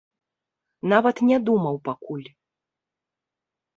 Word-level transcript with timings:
Нават 0.93 1.21
не 1.29 1.37
думаў 1.49 1.75
пакуль. 1.91 2.27